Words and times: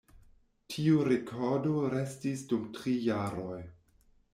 Tiu 0.75 1.03
rekordo 1.09 1.75
restis 1.97 2.45
dum 2.51 2.67
tri 2.79 2.99
jaroj. 3.13 3.65